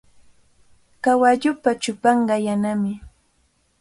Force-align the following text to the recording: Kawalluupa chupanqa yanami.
Kawalluupa 1.03 1.71
chupanqa 1.81 2.35
yanami. 2.45 2.93